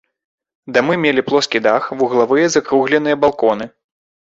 [0.77, 3.75] Дамы мелі плоскі дах, вуглавыя закругленыя балконы.